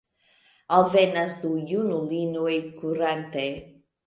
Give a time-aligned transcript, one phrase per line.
[0.77, 3.47] Alvenas du junulinoj kurante.